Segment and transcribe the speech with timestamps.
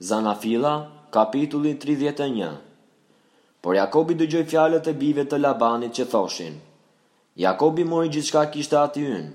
[0.00, 2.50] Zanafila, kapitulli 31
[3.62, 6.56] Por Jakobi dë gjoj fjallet e bive të Labanit që thoshin
[7.38, 9.28] Jakobi mori gjithë shka kishtë ati yn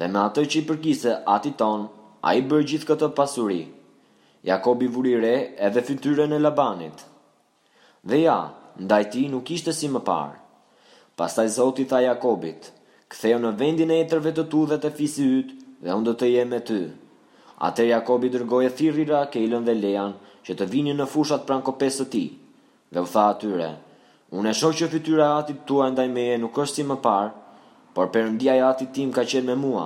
[0.00, 1.84] Dhe me atë që i përkise ati ton,
[2.24, 3.60] a i bërë gjithë këtë pasuri
[4.48, 5.34] Jakobi vuri re
[5.68, 7.04] edhe fytyrën e Labanit
[8.00, 8.38] Dhe ja,
[8.80, 10.40] ndajti nuk ishte si më parë
[11.20, 12.72] Pastaj Zoti a Jakobit,
[13.12, 15.52] ktheu në vendin e etërve të tu dhe të fisit yt,
[15.84, 16.80] dhe unë do të jem me ty.
[16.88, 17.01] Të.
[17.62, 18.70] Atër Jakobi dërgoj e
[19.08, 20.12] ra kejlën dhe lejan,
[20.46, 22.22] që të vinin në fushat pranë kopesë të ti.
[22.92, 23.68] Dhe u tha atyre,
[24.36, 27.28] unë e shoqë që fytyra atit tua ndaj meje nuk është si më parë,
[27.94, 29.84] por përëndia e atit tim ka qenë me mua,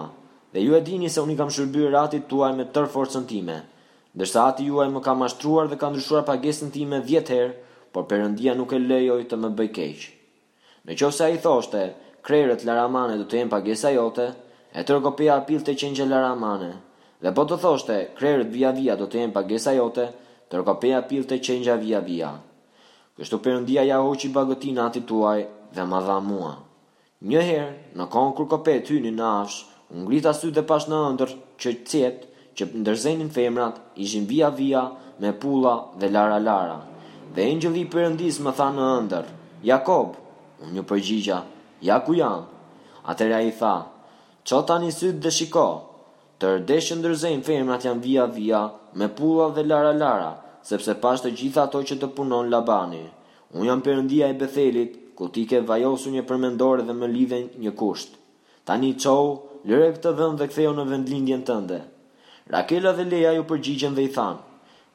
[0.52, 3.58] dhe ju e dini se unë i kam shërbyrë atit tuaj me tërë forcën time,
[4.16, 7.52] dërsa ati juaj më ka mashtruar dhe ka ndryshuar pagesën time vjetë herë,
[7.92, 10.08] por përëndia nuk e lejoj të më bëj keqë.
[10.86, 11.84] Në qovë i thoshte,
[12.24, 14.30] krejrët laramane do të jenë pagesa jote,
[14.72, 16.72] e tërë kopia apil të qenë që laramane,
[17.24, 20.06] dhe po të thoshte krerët via via do të jenë pagesa jote,
[20.52, 22.32] tërko peja pilë të qenja via via.
[23.16, 26.52] Kështu përëndia ja hoqi bagotin ati tuaj dhe ma dha mua.
[27.24, 29.60] Njëherë, në konë kur kope të hynë në afsh,
[29.94, 31.32] unë grita sy dhe pash në ndër
[31.62, 34.82] që cjetë që ndërzenin femrat, ishin via via
[35.20, 36.78] me pula dhe lara lara.
[37.34, 39.26] Dhe engjëli përëndis më tha në ndër,
[39.70, 40.14] Jakob,
[40.62, 41.38] unë një përgjigja,
[41.88, 42.44] ja ku jam?
[43.12, 43.74] Atëra i tha,
[44.48, 45.66] qo tani sytë dhe shiko,
[46.40, 48.58] Të rdeshë ndërzejnë femrat janë via via,
[49.02, 50.26] me pulla dhe lara lara,
[50.70, 52.98] sepse pashtë të gjitha ato që të punon labani.
[53.56, 57.72] Unë jam përëndia e bethelit, ku ti ke vajosu një përmendore dhe me lidhen një
[57.82, 58.18] kusht.
[58.68, 59.32] Tani qohë,
[59.70, 61.78] lëre këtë dhëm dhe ktheu në vendlindjen tënde.
[62.56, 64.42] Rakela dhe Leja ju përgjigjen dhe i thanë,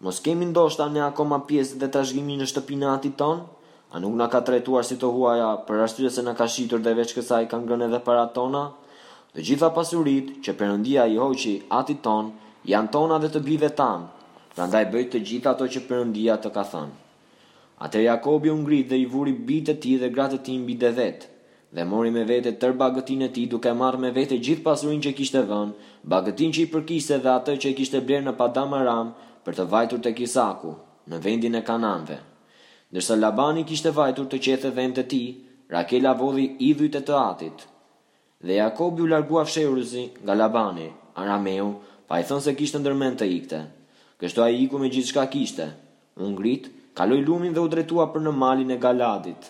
[0.05, 3.41] mos kemi ndoshta ne akoma pjesë dhe trashëgimin në shtëpinë atit ton,
[3.95, 6.93] a nuk na ka trajtuar si të huaja për arsye se na ka shitur dhe
[7.01, 8.67] veç kësaj kanë ngrënë edhe para tona?
[9.35, 12.31] Të gjitha pasurit që përëndia i hoqi ati ton,
[12.71, 14.09] janë tona dhe të bive tanë,
[14.57, 16.97] dhe ndaj bëjt të gjitha ato që përëndia të ka thënë.
[17.87, 20.91] Ate Jakobi ungrit dhe i vuri bitë të ti dhe gratë të ti mbi dhe
[20.99, 21.31] vetë,
[21.77, 25.15] dhe mori me vete tër bagëtin e ti duke marrë me vete gjithë pasurin që
[25.21, 25.73] kishte vënë,
[26.15, 29.69] bagëtin që i përkise dhe atë që i kishte blerë në padama ramë për të
[29.75, 30.75] vajtur të kisaku,
[31.09, 32.19] në vendin e kananve.
[32.91, 35.23] Ndërsa Labani kishte vajtur të qethe vend të ti,
[35.71, 37.69] Rakela vodhi idhujt e të atit,
[38.41, 40.87] dhe Jakobi u largua fshehurësi nga Labani,
[41.23, 41.73] Arameu,
[42.09, 43.59] pa i thënë se kishte ndërmend të ikte.
[44.21, 45.67] Kështu ai iku me gjithçka kishte.
[46.17, 49.49] U ngrit, kaloi lumin dhe u drejtua për në malin e Galadit.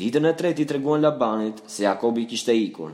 [0.00, 2.92] Ditën e tretë i treguan Labanit se Jakobi kishte ikur.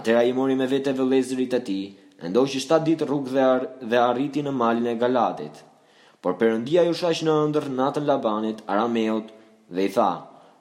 [0.00, 1.84] Atëra i mori me vete vëllezërit e tij,
[2.24, 5.60] e që 7 ditë rrugë dhe, ar dhe arriti në malin e Galadit.
[6.20, 9.28] Por Perëndia ju shash në ëndër natën Labanit, Arameut
[9.70, 10.10] dhe i tha: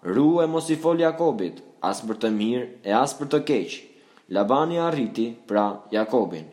[0.05, 3.77] Ruhe mos i fol Jakobit, as për të mirë e as për të keqë.
[4.37, 6.43] Labani arriti pra Jakobin.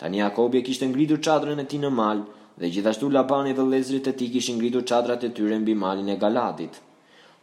[0.00, 2.26] Tani Jakobi e kishtë ngritur qadrën e ti në malë,
[2.60, 6.18] dhe gjithashtu Labani dhe lezrit e ti kishtë ngritur qadrat e tyre mbi malin e
[6.20, 6.76] Galadit.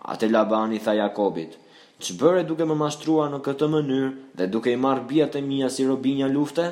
[0.06, 1.58] Ate Labani tha Jakobit,
[1.98, 5.72] që bëre duke më mashtrua në këtë mënyrë dhe duke i marrë bia të mija
[5.78, 6.68] si robinja lufte?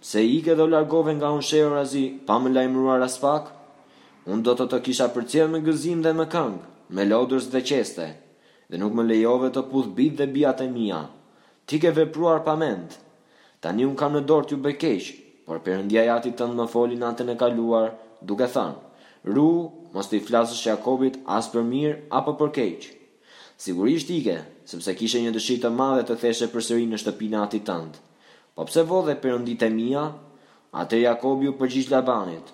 [0.00, 1.74] Se ikë dhe dhe largove nga unë shero
[2.30, 3.50] pa më lajmëruar as pak?
[4.30, 6.58] Un do të të kisha përcjell me gëzim dhe me këngë,
[6.94, 8.04] me lodrës dhe qeste,
[8.70, 11.00] dhe nuk më lejove të puth bit dhe bijat e mia.
[11.66, 12.94] Ti ke vepruar pa mend.
[13.62, 15.08] Tani un kam në dorë t'ju u bëj keq,
[15.48, 18.78] por Perëndia jati Atit tënd më foli natën e kaluar, duke thënë:
[19.26, 19.48] "Ru,
[19.96, 22.86] mos ti flasësh Jakobit as për mirë apo për keq."
[23.64, 27.42] Sigurisht i ke, sepse kishe një dëshirë të madhe të theshe përsëri në shtëpinë e
[27.48, 27.92] Atit tënd.
[28.54, 30.04] Po pse vodhe Perënditë mia?
[30.82, 32.46] Atë Jakobi u përgjigj Labanit: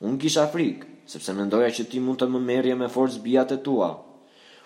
[0.00, 3.60] "Un kisha frikë" sepse mendoja që ti mund të më merje me forcë bijat e
[3.66, 3.88] tua.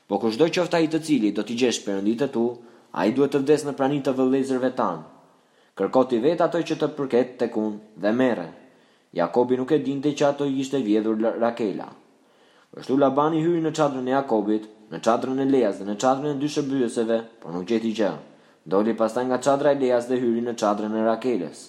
[0.08, 2.44] Po kushdo që ofta i të cili do t'i gjesh përëndit e tu,
[2.96, 5.02] a i duhet të vdes në pranit të vëllezërve tanë.
[5.78, 8.46] Kërkoti vet ato që të përket të kun dhe mere.
[9.14, 11.88] Jakobi nuk e dinte që ato ishte vjedhur Rakela.
[12.74, 16.40] Përshtu Labani hyri në qadrën e Jakobit, në qadrën e Leas dhe në qadrën e
[16.40, 18.10] dy bëjëseve, por nuk gjeti gjë.
[18.68, 21.66] Doli pasta nga qadra e Leas dhe hyri në qadrën e Rakeles.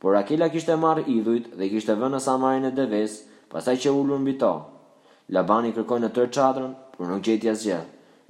[0.00, 3.20] Por Rakela kishte marrë idhujt dhe kishte vënë në samarin e deves,
[3.52, 4.52] pasaj që ullur mbi to.
[5.34, 7.80] Labani kërkoj në tërë qadrën, për nuk gjeti asgjë.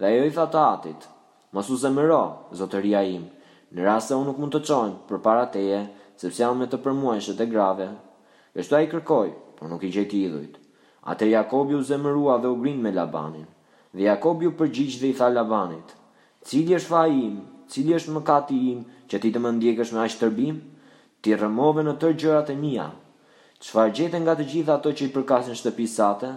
[0.00, 1.06] Dhe ajo i të atit,
[1.54, 2.22] mos u zemëro,
[2.60, 3.24] zotëria im,
[3.74, 5.80] në rrasë se unë nuk mund të qojnë për para teje,
[6.20, 7.88] sepse janë me të përmuajshet e grave.
[8.56, 9.30] Kështu a i kërkoj,
[9.60, 10.56] për nuk i gjeti idhujt.
[11.12, 13.46] Ate Jakobi u zemërua dhe u grinë me Labanin,
[13.92, 15.94] dhe Jakobi u përgjigj dhe i tha Labanit,
[16.44, 17.38] cili është fa im,
[17.68, 20.58] cili është më kati im, që ti të më ndjekësh me ashtë tërbim,
[21.22, 22.90] ti rëmove në tërgjërat e mija,
[23.60, 26.28] Çfarë gjetën nga të gjitha ato që i përkasin shtëpisë sate?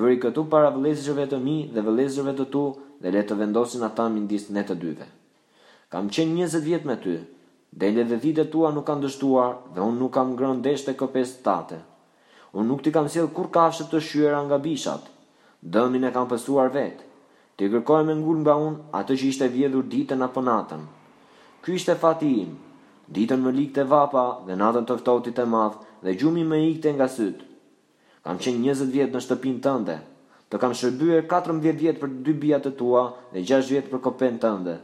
[0.00, 2.62] Vëri këtu para vëllezërve të mi dhe vëllezërve të tu
[3.02, 5.08] dhe le të vendosin ata midis ne të dyve.
[5.92, 7.16] Kam qenë 20 vjet me ty.
[7.82, 11.34] Dende dhe dhite tua nuk kanë dështuar dhe unë nuk kam ngrën desh të këpes
[11.44, 11.82] tate.
[12.54, 15.10] Unë nuk ti kam sjell kur kafshë të shyera nga bishat.
[15.74, 17.10] Dëmin e kam pësuar vetë.
[17.56, 20.82] Ti kërkoj me ngul nga unë atë që ishte vjedhur ditën apo natën.
[21.62, 22.54] Ky ishte fati im.
[23.12, 27.08] Ditën më likte vapa dhe natën të ftohtit të madh, dhe gjumi më ikte nga
[27.08, 27.38] syt.
[28.22, 29.96] Kam qenë 20 vjet në shtëpinë tënde,
[30.50, 34.36] të kam shërbyer 14 vjet për dy bija të tua dhe 6 vjet për kopën
[34.44, 34.76] tënde.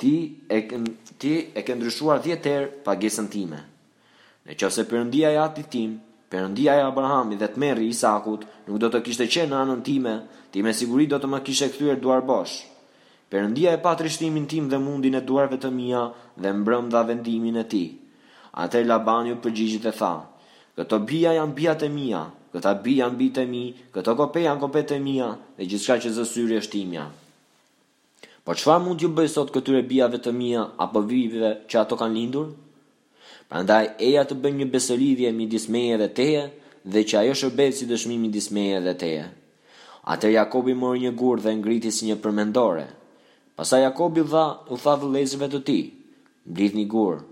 [0.00, 0.12] Ti
[0.50, 0.58] e
[1.20, 3.62] ti e ke ndryshuar 10 herë pagesën time.
[4.46, 5.96] Në qoftë se Perëndia e ati tim,
[6.30, 10.14] Perëndia e Abrahamit dhe të merri Isakut, nuk do të kishte qenë në anën time,
[10.50, 12.60] ti me siguri do të më kishe kthyer duar bosh.
[13.30, 16.04] Perëndia e patrishtimin tim dhe mundin e duarve të mia
[16.42, 17.84] dhe mbrëmdha vendimin e ti.
[18.56, 20.12] Atër Labani u përgjigjit e tha,
[20.80, 22.22] këto bia janë bia të mija,
[22.54, 23.62] këta bia janë bia të mi,
[23.92, 25.26] këto kope janë kope të mija,
[25.58, 27.04] dhe gjithka që zësyri është imja.
[28.44, 32.16] Po qëfa mund ju bëjë sot këtyre biave të mija apo vive që ato kanë
[32.16, 32.46] lindur?
[33.50, 36.46] Prandaj eja të bëjë një besëridhje mi dismeje dhe teje,
[36.94, 39.28] dhe që ajo shërbet si dëshmi mi dismeje dhe teje.
[40.14, 42.86] Atër Jakobi mori një gurë dhe ngriti si një përmendore.
[43.58, 45.80] Pasa Jakobi dha u tha dhe të ti,
[46.50, 47.22] mblit një gurë,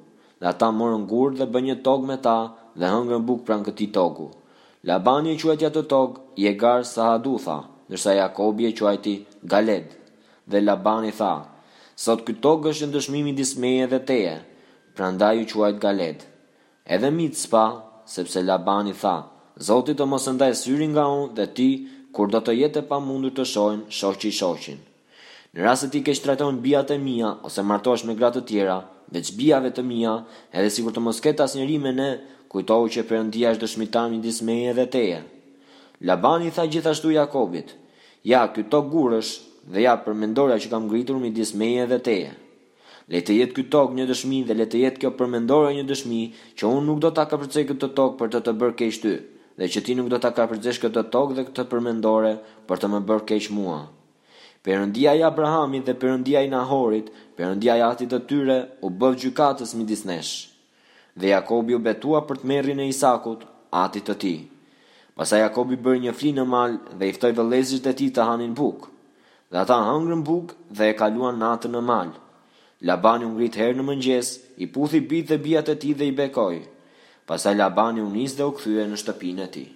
[0.44, 2.36] dhe ata morën gurë dhe bën një tog me ta
[2.78, 4.26] dhe hëngën bukë pranë këti toku.
[4.84, 7.56] Labani e quajtja të tokë, Jegar Sahadutha,
[7.88, 9.14] nërsa Jakobi e quajti
[9.52, 9.86] Galed.
[10.50, 11.32] Dhe Labani tha,
[12.04, 14.34] sot këtë tog është në dëshmimi dismeje dhe teje,
[14.96, 16.26] prandaj u ju quajt Galed.
[16.94, 17.64] Edhe mitë spa,
[18.14, 19.16] sepse Labani tha,
[19.62, 21.70] Zotit do mos ndaj syrin nga unë dhe ti,
[22.14, 24.80] kur do të jetë e pa mundur të shojnë, shoqi shoqin.
[25.54, 28.80] Në rrasë ti ke shtrëton bijat e mija ose martosh me gratë të tjera,
[29.12, 30.12] veç zbijave të mia,
[30.60, 32.08] edhe kur të mos ketas njëri me në,
[32.52, 35.18] kujtohu që Perëndia është dëshmitan midis meje dhe teje.
[36.06, 37.74] Labani tha gjithashtu Jakobit:
[38.24, 39.32] "Ja, ky tok gurësh
[39.72, 42.30] dhe ja përmendorja që kam ngritur midis meje dhe teje.
[43.10, 46.20] Le të jetë ky tok një dëshmi dhe le të jetë kjo përmendore një dëshmi
[46.56, 49.14] që unë nuk do ta kapërcej këtë tok për të të bërë keq ty."
[49.58, 52.30] dhe që ti nuk do ta kapërcesh këtë tokë dhe këtë përmendore
[52.66, 53.76] për të më bërë keq mua.
[54.64, 59.74] Perëndia i Abrahamit dhe Perëndia i Nahorit, Perëndia i atit të tyre u bë gjykatës
[59.76, 60.30] midis nesh.
[61.20, 63.42] Dhe Jakobi u betua për të merrin e Isakut,
[63.82, 64.38] atit të tij.
[65.20, 68.56] Pastaj Jakobi bën një flinë në mal dhe i ftoi vëllezërit e tij të hanin
[68.62, 68.88] bukë.
[69.52, 72.16] Dhe ata hëngrën bukë dhe e kaluan natën në mal.
[72.88, 74.32] Labani u ngrit herë në mëngjes,
[74.64, 76.62] i puthi bitë dhe bijat e tij dhe i bekoi.
[77.28, 79.70] Pastaj Labani u nis dhe u kthye në shtëpinë e tij.